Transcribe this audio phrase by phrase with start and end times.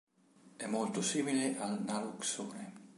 [0.57, 2.87] È molto simile al naloxone.